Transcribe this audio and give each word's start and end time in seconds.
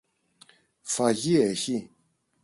Φαγί 0.93 1.37
έχει; 1.39 1.89